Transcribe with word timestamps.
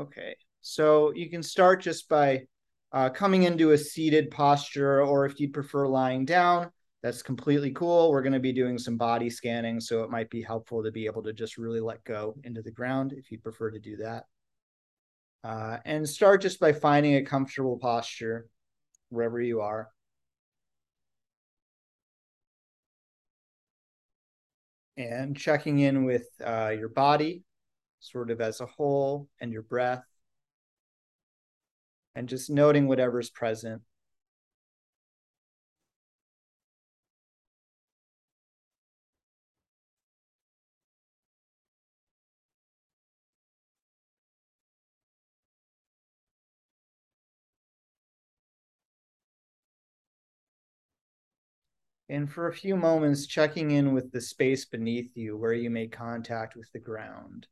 Okay, 0.00 0.34
so 0.62 1.12
you 1.12 1.28
can 1.28 1.42
start 1.42 1.82
just 1.82 2.08
by 2.08 2.44
uh, 2.90 3.10
coming 3.10 3.42
into 3.42 3.72
a 3.72 3.78
seated 3.78 4.30
posture, 4.30 5.02
or 5.02 5.26
if 5.26 5.38
you'd 5.38 5.52
prefer 5.52 5.86
lying 5.86 6.24
down, 6.24 6.70
that's 7.02 7.22
completely 7.22 7.70
cool. 7.72 8.10
We're 8.10 8.22
going 8.22 8.32
to 8.32 8.40
be 8.40 8.54
doing 8.54 8.78
some 8.78 8.96
body 8.96 9.28
scanning, 9.28 9.78
so 9.78 10.02
it 10.02 10.08
might 10.08 10.30
be 10.30 10.40
helpful 10.40 10.82
to 10.82 10.90
be 10.90 11.04
able 11.04 11.22
to 11.24 11.34
just 11.34 11.58
really 11.58 11.80
let 11.80 12.02
go 12.04 12.34
into 12.44 12.62
the 12.62 12.70
ground 12.70 13.12
if 13.12 13.30
you 13.30 13.38
prefer 13.38 13.70
to 13.70 13.78
do 13.78 13.96
that. 13.98 14.24
Uh, 15.44 15.76
and 15.84 16.08
start 16.08 16.40
just 16.40 16.60
by 16.60 16.72
finding 16.72 17.16
a 17.16 17.22
comfortable 17.22 17.76
posture 17.76 18.46
wherever 19.10 19.38
you 19.38 19.60
are. 19.60 19.90
And 24.96 25.36
checking 25.36 25.80
in 25.80 26.04
with 26.04 26.26
uh, 26.42 26.72
your 26.74 26.88
body, 26.88 27.42
sort 28.00 28.30
of 28.30 28.40
as 28.40 28.60
a 28.60 28.66
whole, 28.66 29.28
and 29.40 29.52
your 29.52 29.62
breath. 29.62 30.04
And 32.14 32.28
just 32.28 32.50
noting 32.50 32.88
whatever's 32.88 33.30
present. 33.30 33.82
And 52.10 52.28
for 52.28 52.48
a 52.48 52.52
few 52.52 52.76
moments, 52.76 53.24
checking 53.24 53.70
in 53.70 53.94
with 53.94 54.10
the 54.10 54.20
space 54.20 54.64
beneath 54.64 55.16
you 55.16 55.36
where 55.36 55.52
you 55.52 55.70
make 55.70 55.92
contact 55.92 56.56
with 56.56 56.68
the 56.72 56.80
ground. 56.80 57.46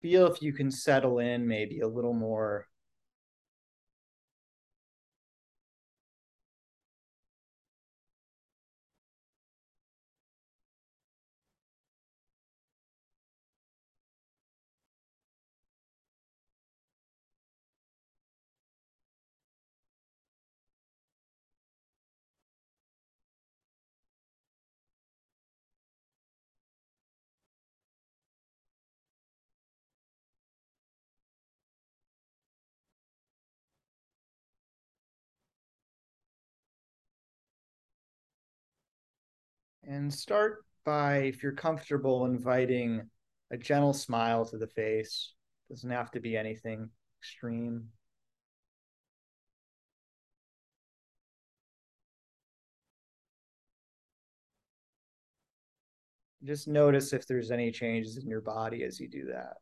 Feel 0.00 0.26
if 0.26 0.40
you 0.42 0.52
can 0.52 0.70
settle 0.70 1.18
in 1.18 1.46
maybe 1.46 1.80
a 1.80 1.88
little 1.88 2.14
more 2.14 2.67
And 39.88 40.12
start 40.12 40.66
by, 40.84 41.16
if 41.20 41.42
you're 41.42 41.52
comfortable, 41.52 42.26
inviting 42.26 43.08
a 43.50 43.56
gentle 43.56 43.94
smile 43.94 44.44
to 44.44 44.58
the 44.58 44.66
face. 44.66 45.32
Doesn't 45.70 45.88
have 45.88 46.10
to 46.10 46.20
be 46.20 46.36
anything 46.36 46.90
extreme. 47.22 47.88
Just 56.44 56.68
notice 56.68 57.14
if 57.14 57.26
there's 57.26 57.50
any 57.50 57.72
changes 57.72 58.18
in 58.18 58.28
your 58.28 58.42
body 58.42 58.84
as 58.84 59.00
you 59.00 59.08
do 59.08 59.24
that. 59.32 59.56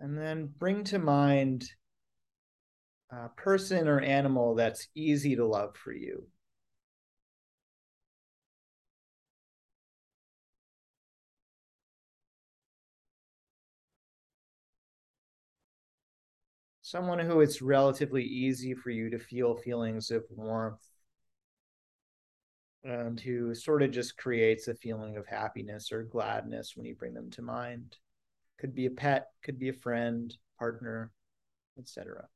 And 0.00 0.16
then 0.18 0.46
bring 0.46 0.84
to 0.84 0.98
mind 0.98 1.70
a 3.10 3.28
person 3.28 3.86
or 3.88 4.00
animal 4.00 4.54
that's 4.54 4.88
easy 4.94 5.36
to 5.36 5.46
love 5.46 5.76
for 5.76 5.92
you. 5.92 6.26
Someone 16.82 17.18
who 17.18 17.40
it's 17.40 17.62
relatively 17.62 18.24
easy 18.24 18.74
for 18.74 18.90
you 18.90 19.10
to 19.10 19.18
feel 19.18 19.54
feelings 19.54 20.10
of 20.10 20.24
warmth 20.30 20.82
and 22.84 23.20
who 23.20 23.54
sort 23.54 23.82
of 23.82 23.90
just 23.90 24.16
creates 24.16 24.68
a 24.68 24.74
feeling 24.74 25.16
of 25.16 25.26
happiness 25.26 25.92
or 25.92 26.02
gladness 26.02 26.76
when 26.76 26.86
you 26.86 26.94
bring 26.94 27.14
them 27.14 27.30
to 27.30 27.42
mind. 27.42 27.96
Could 28.58 28.74
be 28.74 28.86
a 28.86 28.90
pet, 28.90 29.28
could 29.42 29.58
be 29.58 29.68
a 29.68 29.72
friend, 29.72 30.36
partner, 30.58 31.12
etc. 31.78 32.28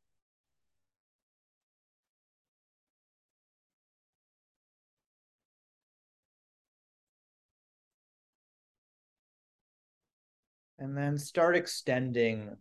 And 10.78 10.96
then 10.96 11.18
start 11.18 11.56
extending 11.56 12.56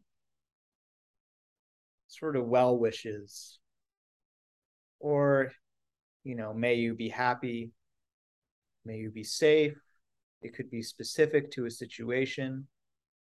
sort 2.07 2.35
of 2.35 2.45
well 2.45 2.77
wishes. 2.77 3.59
Or 4.99 5.51
you 6.23 6.35
know 6.35 6.53
may 6.53 6.75
you 6.75 6.93
be 6.93 7.09
happy 7.09 7.71
may 8.85 8.97
you 8.97 9.11
be 9.11 9.23
safe. 9.23 9.77
It 10.41 10.55
could 10.55 10.69
be 10.71 10.81
specific 10.81 11.51
to 11.51 11.65
a 11.65 11.71
situation 11.71 12.67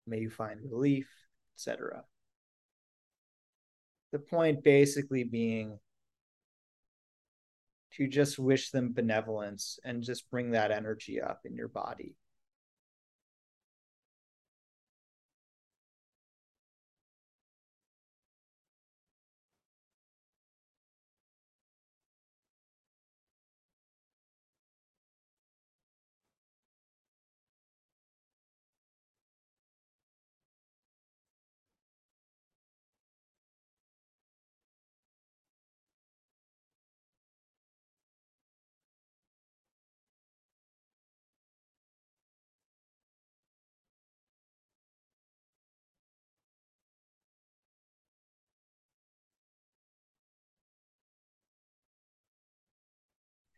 may 0.07 0.19
you 0.19 0.31
find 0.31 0.61
relief, 0.63 1.09
etc. 1.57 2.05
The 4.13 4.19
point 4.19 4.63
basically 4.63 5.25
being 5.25 5.79
to 7.97 8.07
just 8.07 8.39
wish 8.39 8.71
them 8.71 8.93
benevolence 8.93 9.79
and 9.85 10.03
just 10.03 10.31
bring 10.31 10.51
that 10.51 10.71
energy 10.71 11.21
up 11.21 11.41
in 11.45 11.55
your 11.55 11.69
body. 11.69 12.15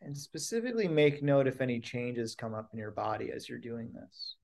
And 0.09 0.17
specifically 0.17 0.87
make 0.87 1.21
note 1.21 1.45
if 1.45 1.61
any 1.61 1.79
changes 1.79 2.33
come 2.33 2.55
up 2.55 2.71
in 2.73 2.79
your 2.79 2.89
body 2.89 3.31
as 3.31 3.47
you're 3.47 3.59
doing 3.59 3.91
this. 3.93 4.37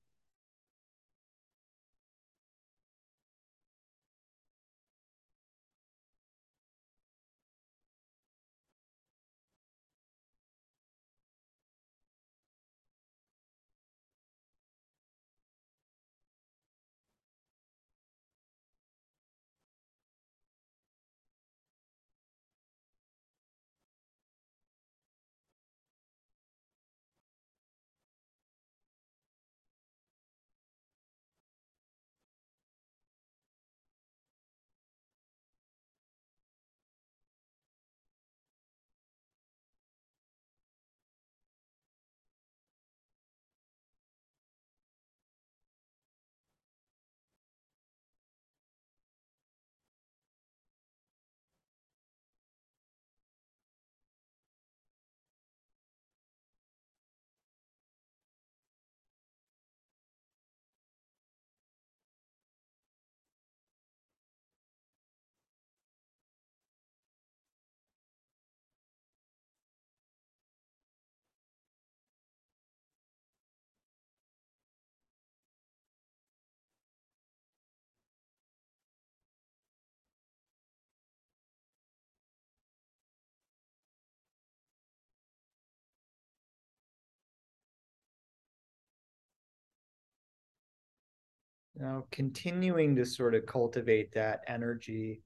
Now, 91.78 92.04
continuing 92.10 92.96
to 92.96 93.04
sort 93.04 93.34
of 93.34 93.44
cultivate 93.44 94.12
that 94.14 94.40
energy, 94.48 95.20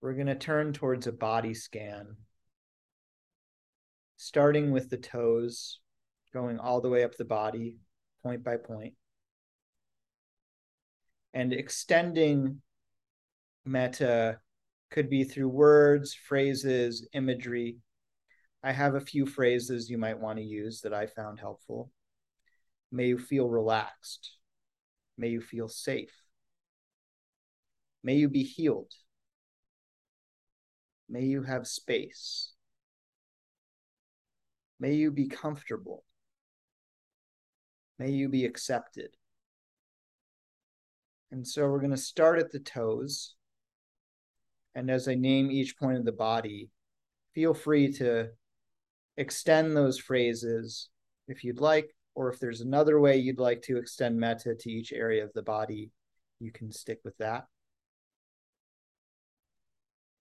we're 0.00 0.14
going 0.14 0.28
to 0.28 0.36
turn 0.36 0.72
towards 0.72 1.08
a 1.08 1.12
body 1.12 1.52
scan, 1.52 2.16
starting 4.16 4.70
with 4.70 4.88
the 4.88 4.96
toes, 4.96 5.80
going 6.32 6.60
all 6.60 6.80
the 6.80 6.88
way 6.88 7.02
up 7.02 7.16
the 7.16 7.24
body, 7.24 7.78
point 8.22 8.44
by 8.44 8.56
point, 8.56 8.94
and 11.34 11.52
extending 11.52 12.62
metta 13.64 14.38
could 14.92 15.10
be 15.10 15.24
through 15.24 15.48
words, 15.48 16.14
phrases, 16.14 17.08
imagery. 17.14 17.78
I 18.62 18.70
have 18.70 18.94
a 18.94 19.00
few 19.00 19.26
phrases 19.26 19.90
you 19.90 19.98
might 19.98 20.20
want 20.20 20.38
to 20.38 20.44
use 20.44 20.82
that 20.82 20.94
I 20.94 21.06
found 21.06 21.40
helpful. 21.40 21.90
May 22.92 23.08
you 23.08 23.18
feel 23.18 23.48
relaxed. 23.48 24.36
May 25.20 25.28
you 25.28 25.42
feel 25.42 25.68
safe. 25.68 26.14
May 28.02 28.14
you 28.14 28.30
be 28.30 28.42
healed. 28.42 28.90
May 31.10 31.24
you 31.24 31.42
have 31.42 31.66
space. 31.66 32.52
May 34.80 34.94
you 34.94 35.10
be 35.10 35.28
comfortable. 35.28 36.04
May 37.98 38.12
you 38.12 38.30
be 38.30 38.46
accepted. 38.46 39.10
And 41.30 41.46
so 41.46 41.68
we're 41.68 41.80
going 41.80 41.90
to 41.90 41.98
start 41.98 42.38
at 42.38 42.50
the 42.50 42.58
toes. 42.58 43.34
And 44.74 44.90
as 44.90 45.06
I 45.06 45.16
name 45.16 45.50
each 45.50 45.76
point 45.76 45.98
of 45.98 46.06
the 46.06 46.12
body, 46.12 46.70
feel 47.34 47.52
free 47.52 47.92
to 47.98 48.30
extend 49.18 49.76
those 49.76 49.98
phrases 49.98 50.88
if 51.28 51.44
you'd 51.44 51.60
like, 51.60 51.90
or 52.14 52.30
if 52.32 52.38
there's 52.40 52.60
another 52.60 52.98
way 53.00 53.16
you'd 53.16 53.38
like 53.38 53.62
to 53.62 53.78
extend 53.78 54.18
metta 54.18 54.54
to 54.54 54.70
each 54.70 54.92
area 54.92 55.24
of 55.24 55.32
the 55.32 55.42
body, 55.42 55.90
you 56.38 56.52
can 56.52 56.72
stick 56.72 57.00
with 57.04 57.16
that. 57.18 57.46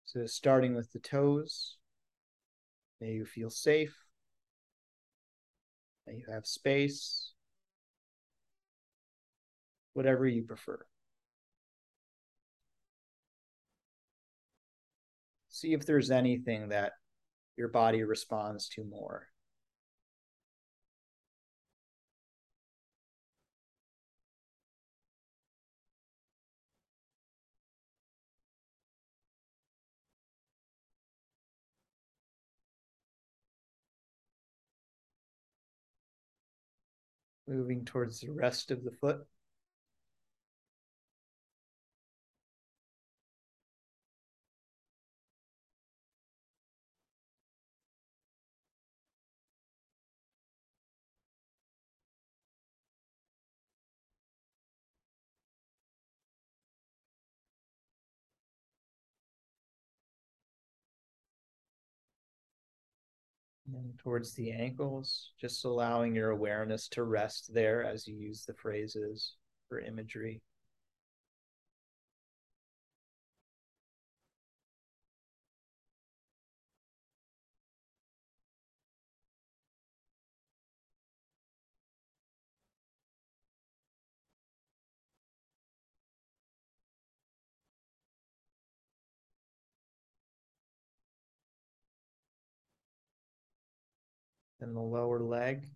So 0.06 0.26
starting 0.26 0.76
with 0.76 0.92
the 0.92 1.00
toes, 1.00 1.78
may 3.00 3.12
you 3.12 3.26
feel 3.26 3.50
safe. 3.50 3.96
May 6.08 6.16
you 6.16 6.26
have 6.32 6.48
space. 6.48 7.34
Whatever 9.94 10.28
you 10.28 10.44
prefer. 10.44 10.80
See 15.50 15.74
if 15.74 15.86
there's 15.86 16.10
anything 16.10 16.70
that 16.70 16.94
your 17.58 17.68
body 17.68 18.04
responds 18.04 18.70
to 18.70 18.84
more. 18.84 19.28
Moving 37.50 37.84
towards 37.84 38.20
the 38.22 38.32
rest 38.32 38.72
of 38.72 38.84
the 38.84 38.92
foot. 38.92 39.26
Towards 63.98 64.34
the 64.34 64.52
ankles, 64.52 65.32
just 65.40 65.66
allowing 65.66 66.16
your 66.16 66.32
awareness 66.32 66.88
to 66.90 67.04
rest 67.04 67.54
there 67.54 67.84
as 67.84 68.08
you 68.08 68.16
use 68.16 68.46
the 68.46 68.54
phrases 68.54 69.36
for 69.68 69.80
imagery. 69.80 70.42
And 94.62 94.76
the 94.76 94.82
lower 94.82 95.20
leg. 95.20 95.68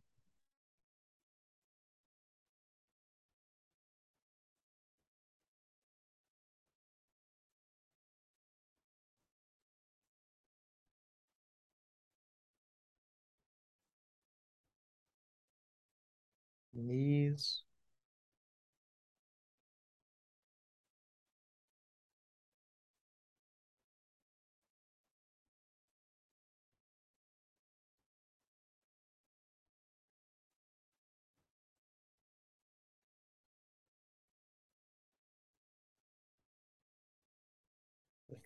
Knees. 16.74 17.64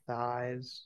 Thighs. 0.07 0.85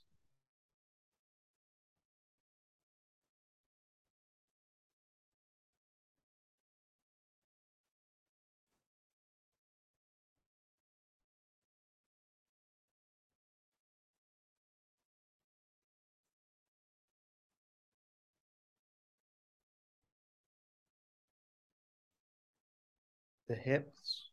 The 23.45 23.53
hips. 23.53 24.30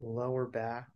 Lower 0.00 0.46
back. 0.46 0.88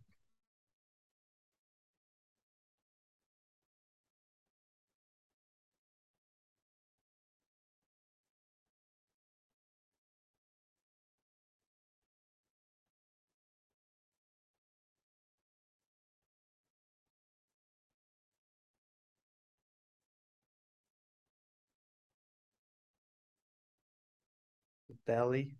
Belly. 25.05 25.55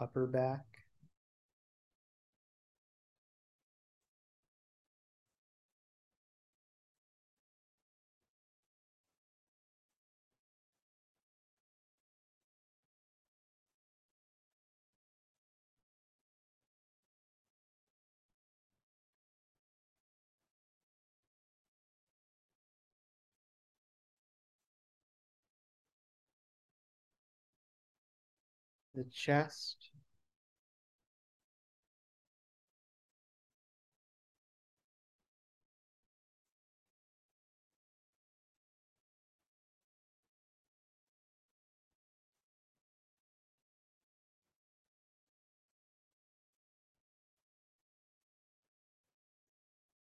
Upper 0.00 0.26
back. 0.26 0.75
The 28.96 29.04
chest. 29.04 29.90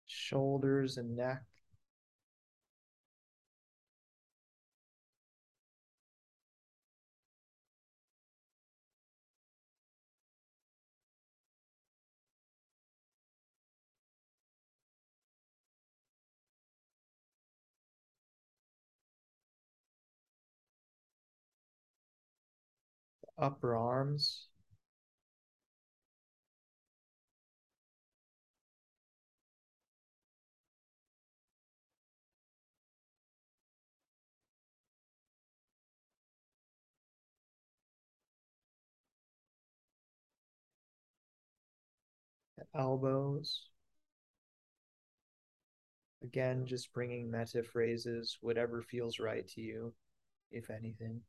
Shoulders 0.08 0.98
and 0.98 1.16
neck. 1.16 1.46
Upper 23.40 23.76
arms. 23.76 24.48
elbows. 42.74 43.70
Again, 46.22 46.66
just 46.66 46.94
bringing 46.94 47.30
metta 47.30 47.62
phrases, 47.62 48.38
whatever 48.40 48.82
feels 48.82 49.20
right 49.20 49.46
to 49.50 49.60
you, 49.62 49.94
if 50.52 50.70
anything. 50.70 51.24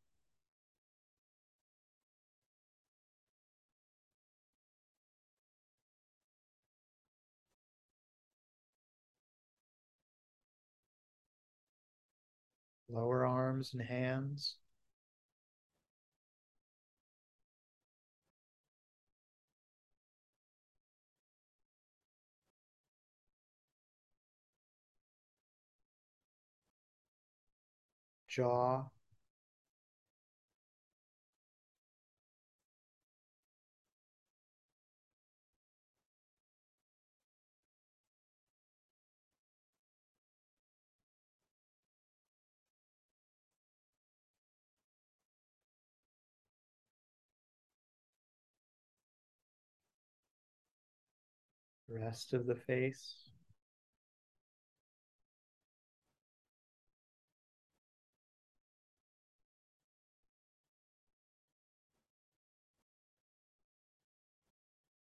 Lower 12.90 13.24
arms 13.26 13.72
and 13.74 13.82
hands. 13.82 14.56
Jaw. 28.28 28.88
Rest 51.90 52.32
of 52.32 52.46
the 52.46 52.54
face. 52.54 53.14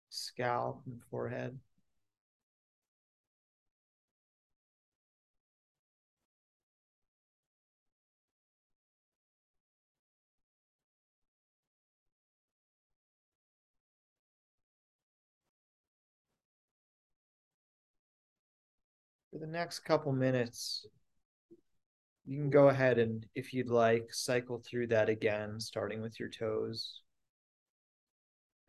Scalp 0.09 0.83
and 0.85 1.01
forehead. 1.09 1.59
For 19.31 19.39
the 19.39 19.47
next 19.47 19.79
couple 19.79 20.11
minutes, 20.11 20.85
you 22.25 22.37
can 22.37 22.49
go 22.49 22.67
ahead 22.67 22.99
and, 22.99 23.25
if 23.33 23.53
you'd 23.53 23.69
like, 23.69 24.13
cycle 24.13 24.61
through 24.63 24.87
that 24.87 25.09
again, 25.09 25.59
starting 25.59 26.01
with 26.01 26.19
your 26.19 26.29
toes. 26.29 27.01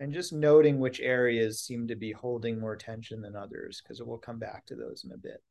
And 0.00 0.12
just 0.12 0.32
noting 0.32 0.78
which 0.78 1.00
areas 1.00 1.60
seem 1.60 1.86
to 1.88 1.96
be 1.96 2.12
holding 2.12 2.58
more 2.58 2.76
tension 2.76 3.20
than 3.20 3.36
others, 3.36 3.82
because 3.82 4.02
we'll 4.02 4.18
come 4.18 4.38
back 4.38 4.66
to 4.66 4.74
those 4.74 5.04
in 5.04 5.12
a 5.12 5.16
bit. 5.16 5.42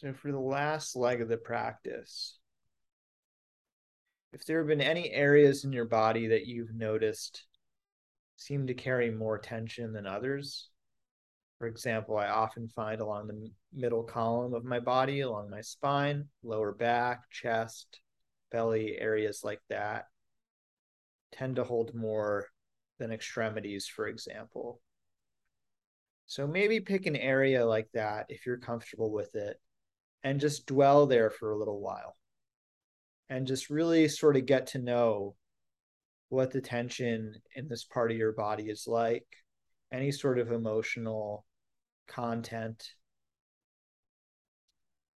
So, 0.00 0.14
for 0.14 0.32
the 0.32 0.40
last 0.40 0.96
leg 0.96 1.20
of 1.20 1.28
the 1.28 1.36
practice, 1.36 2.38
if 4.32 4.46
there 4.46 4.56
have 4.56 4.66
been 4.66 4.80
any 4.80 5.10
areas 5.10 5.64
in 5.64 5.74
your 5.74 5.84
body 5.84 6.28
that 6.28 6.46
you've 6.46 6.74
noticed 6.74 7.44
seem 8.36 8.66
to 8.68 8.72
carry 8.72 9.10
more 9.10 9.36
tension 9.36 9.92
than 9.92 10.06
others, 10.06 10.70
for 11.58 11.66
example, 11.66 12.16
I 12.16 12.28
often 12.28 12.66
find 12.68 13.02
along 13.02 13.26
the 13.26 13.50
middle 13.74 14.02
column 14.02 14.54
of 14.54 14.64
my 14.64 14.80
body, 14.80 15.20
along 15.20 15.50
my 15.50 15.60
spine, 15.60 16.28
lower 16.42 16.72
back, 16.72 17.28
chest, 17.30 18.00
belly, 18.50 18.96
areas 18.98 19.44
like 19.44 19.60
that 19.68 20.06
tend 21.30 21.56
to 21.56 21.64
hold 21.64 21.94
more 21.94 22.46
than 22.98 23.12
extremities, 23.12 23.86
for 23.86 24.08
example. 24.08 24.80
So 26.24 26.46
maybe 26.46 26.80
pick 26.80 27.04
an 27.04 27.16
area 27.16 27.66
like 27.66 27.90
that 27.92 28.24
if 28.30 28.46
you're 28.46 28.56
comfortable 28.56 29.12
with 29.12 29.34
it 29.34 29.60
and 30.22 30.40
just 30.40 30.66
dwell 30.66 31.06
there 31.06 31.30
for 31.30 31.50
a 31.50 31.58
little 31.58 31.80
while 31.80 32.16
and 33.30 33.46
just 33.46 33.70
really 33.70 34.08
sort 34.08 34.36
of 34.36 34.44
get 34.44 34.66
to 34.68 34.78
know 34.78 35.34
what 36.28 36.50
the 36.50 36.60
tension 36.60 37.34
in 37.54 37.68
this 37.68 37.84
part 37.84 38.10
of 38.10 38.16
your 38.16 38.32
body 38.32 38.64
is 38.64 38.86
like, 38.86 39.26
any 39.92 40.12
sort 40.12 40.38
of 40.38 40.52
emotional 40.52 41.44
content. 42.06 42.90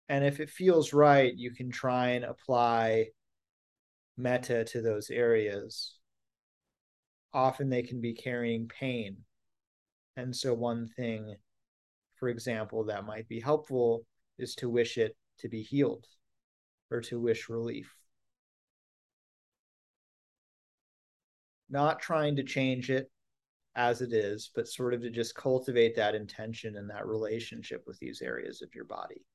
And 0.09 0.23
if 0.23 0.39
it 0.39 0.49
feels 0.49 0.93
right, 0.93 1.33
you 1.35 1.51
can 1.51 1.71
try 1.71 2.09
and 2.09 2.23
apply 2.23 3.07
metta 4.15 4.63
to 4.65 4.81
those 4.81 5.09
areas. 5.09 5.95
Often 7.33 7.69
they 7.69 7.83
can 7.83 7.99
be 7.99 8.13
carrying 8.13 8.67
pain. 8.67 9.17
And 10.15 10.35
so, 10.35 10.53
one 10.53 10.87
thing, 10.87 11.35
for 12.15 12.29
example, 12.29 12.85
that 12.85 13.05
might 13.05 13.27
be 13.27 13.39
helpful 13.39 14.05
is 14.37 14.55
to 14.55 14.69
wish 14.69 14.97
it 14.97 15.15
to 15.39 15.49
be 15.49 15.61
healed 15.61 16.05
or 16.91 17.01
to 17.01 17.19
wish 17.19 17.49
relief. 17.49 17.93
Not 21.69 21.99
trying 21.99 22.35
to 22.35 22.43
change 22.43 22.89
it 22.89 23.09
as 23.75 24.01
it 24.01 24.13
is, 24.13 24.51
but 24.53 24.67
sort 24.67 24.93
of 24.93 25.01
to 25.01 25.09
just 25.09 25.35
cultivate 25.35 25.95
that 25.95 26.15
intention 26.15 26.77
and 26.77 26.89
that 26.89 27.07
relationship 27.07 27.83
with 27.87 27.97
these 27.99 28.21
areas 28.21 28.61
of 28.61 28.73
your 28.75 28.85
body. 28.85 29.25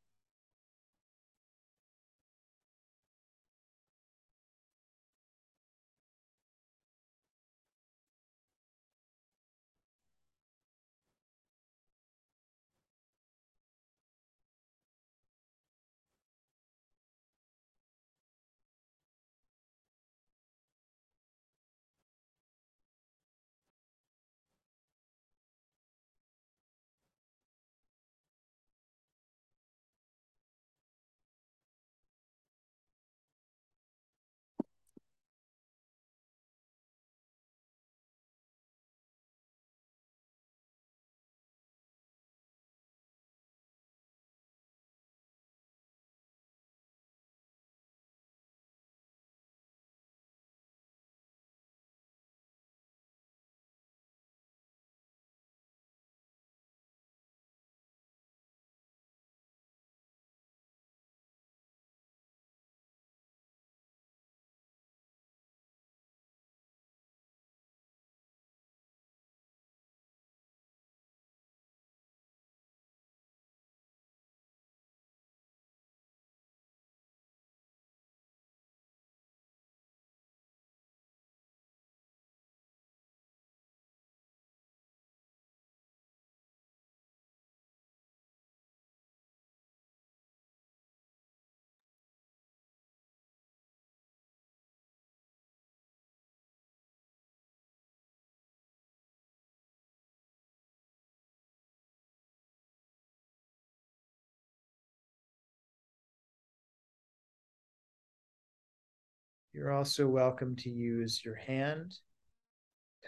You're 109.58 109.72
also 109.72 110.06
welcome 110.06 110.54
to 110.58 110.70
use 110.70 111.24
your 111.24 111.34
hand, 111.34 111.92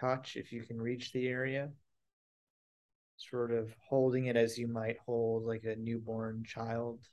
touch 0.01 0.37
if 0.37 0.51
you 0.51 0.63
can 0.63 0.83
reach 0.83 1.13
the 1.13 1.29
area, 1.29 1.71
sort 3.17 3.53
of 3.53 3.73
holding 3.89 4.27
it 4.27 4.35
as 4.35 4.59
you 4.59 4.67
might 4.67 4.97
hold 5.07 5.45
like 5.45 5.63
a 5.63 5.77
newborn 5.77 6.43
child 6.45 7.07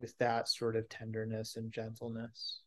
with 0.00 0.16
that 0.16 0.48
sort 0.48 0.74
of 0.74 0.88
tenderness 0.88 1.56
and 1.56 1.70
gentleness. 1.70 2.62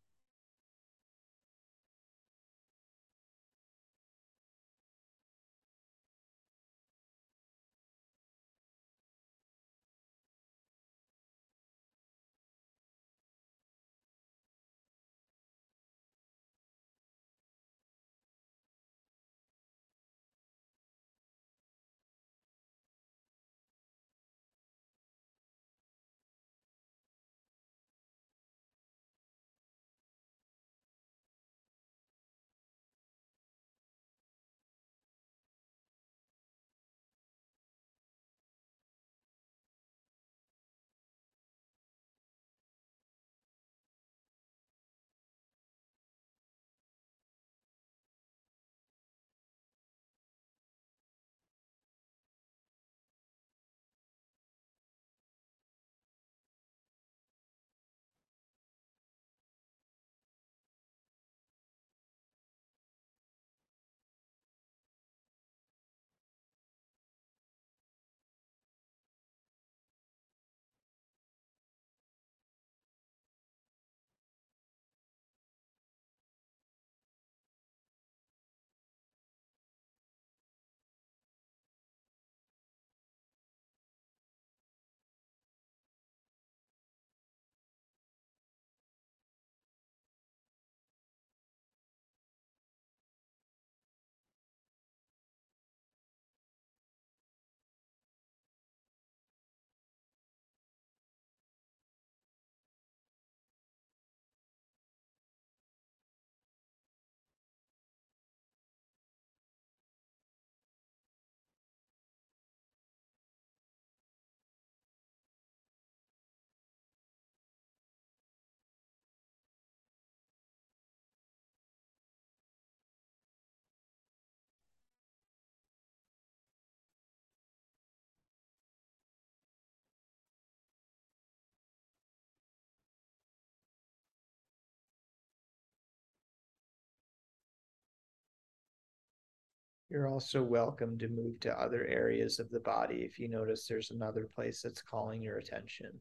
You're 139.94 140.08
also 140.08 140.42
welcome 140.42 140.98
to 140.98 141.08
move 141.08 141.40
to 141.42 141.54
other 141.54 141.86
areas 141.86 142.40
of 142.40 142.50
the 142.50 142.60
body 142.60 143.04
if 143.04 143.20
you 143.20 143.28
notice 143.28 143.68
there's 143.68 143.92
another 143.92 144.28
place 144.34 144.64
that's 144.64 144.82
calling 144.82 145.22
your 145.22 145.38
attention. 145.38 145.92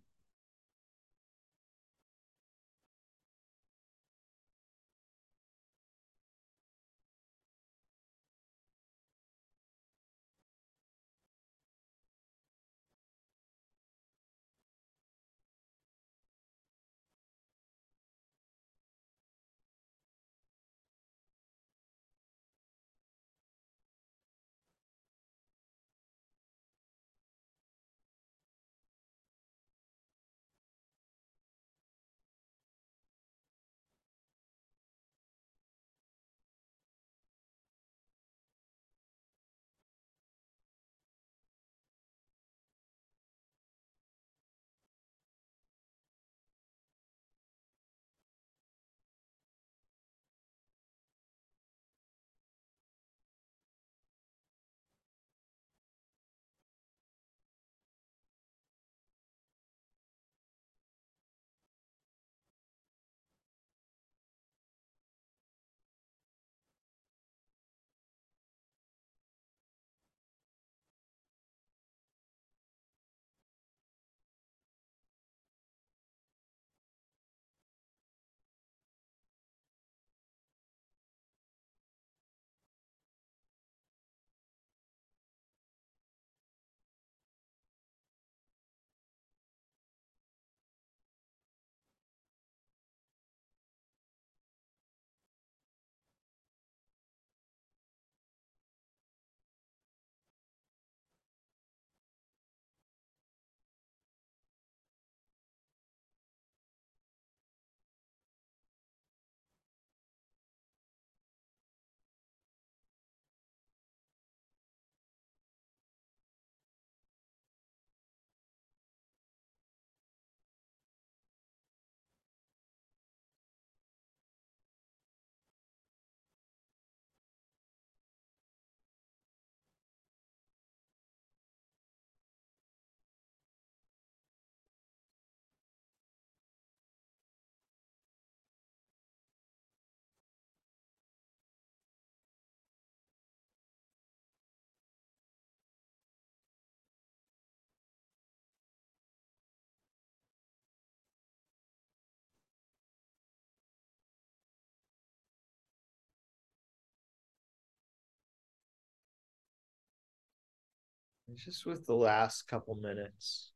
Just 161.37 161.67
with 161.67 161.87
the 161.87 161.95
last 161.95 162.49
couple 162.49 162.75
minutes, 162.75 163.53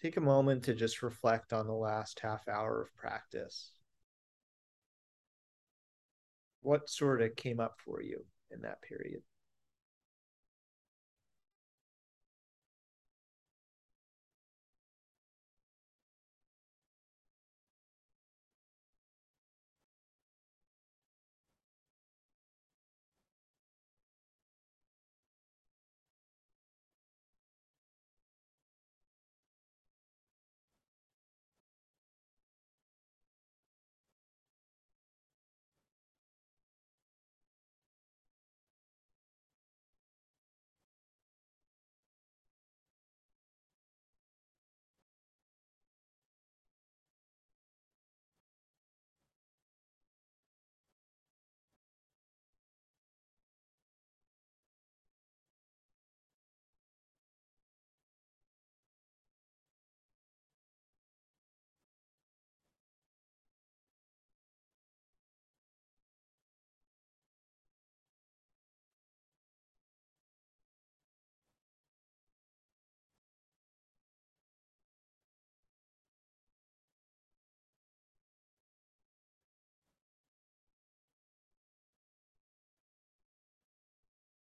take 0.00 0.16
a 0.16 0.20
moment 0.20 0.64
to 0.64 0.74
just 0.74 1.02
reflect 1.02 1.52
on 1.52 1.66
the 1.66 1.72
last 1.72 2.20
half 2.20 2.46
hour 2.48 2.82
of 2.82 2.94
practice. 2.96 3.70
What 6.60 6.88
sort 6.88 7.22
of 7.22 7.36
came 7.36 7.60
up 7.60 7.76
for 7.84 8.02
you 8.02 8.24
in 8.50 8.62
that 8.62 8.82
period? 8.82 9.22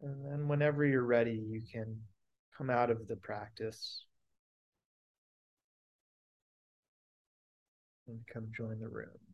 And 0.03 0.25
then 0.25 0.49
whenever 0.49 0.85
you're 0.85 1.03
ready, 1.05 1.33
you 1.33 1.63
can 1.71 2.01
come 2.57 2.71
out 2.71 2.91
of 2.91 3.07
the 3.07 3.17
practice 3.17 4.05
and 8.09 8.21
come 8.33 8.49
join 8.57 8.81
the 8.81 8.89
room. 8.89 9.30